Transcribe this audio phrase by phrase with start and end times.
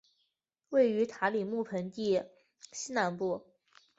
[0.69, 2.23] 位于塔里木盆地
[2.71, 3.45] 西南部。